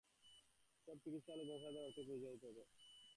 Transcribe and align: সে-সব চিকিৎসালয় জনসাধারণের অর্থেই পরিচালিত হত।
সে-সব 0.73 0.97
চিকিৎসালয় 1.03 1.47
জনসাধারণের 1.49 1.87
অর্থেই 1.87 2.07
পরিচালিত 2.07 2.43
হত। 2.47 2.57